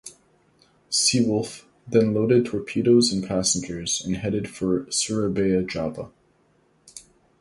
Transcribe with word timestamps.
"Seawolf" 0.89 1.65
then 1.87 2.11
loaded 2.15 2.47
torpedoes 2.47 3.13
and 3.13 3.23
passengers, 3.23 4.03
and 4.03 4.17
headed 4.17 4.49
for 4.49 4.87
Surabaya, 4.89 5.61
Java. 5.61 6.09